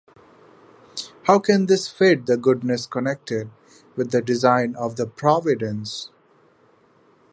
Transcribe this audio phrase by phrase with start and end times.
[1.25, 3.51] How can this fit with the goodness connected
[3.95, 6.09] with the design of providence?